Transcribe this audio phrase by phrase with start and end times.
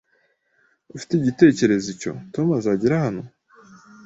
[0.95, 3.23] Ufite igitekerezo icyo Tom azagera hano?